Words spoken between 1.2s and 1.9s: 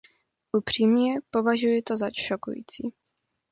považuji